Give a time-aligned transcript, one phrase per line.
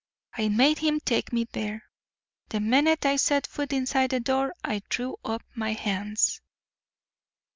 [0.35, 1.83] I made him take me there.
[2.49, 6.41] The minute I set foot inside the door I threw up my hands.